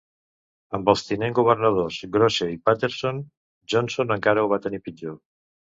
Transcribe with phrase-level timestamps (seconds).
[0.77, 3.23] Amb els tinent governadors Grose i Paterson,
[3.75, 5.21] Johnson encara ho va tenir pitjor.